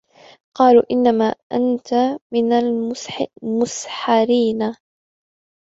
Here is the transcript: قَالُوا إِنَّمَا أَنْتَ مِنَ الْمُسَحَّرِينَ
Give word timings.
قَالُوا 0.57 0.83
إِنَّمَا 0.91 1.35
أَنْتَ 1.51 2.19
مِنَ 2.33 2.51
الْمُسَحَّرِينَ 3.43 4.75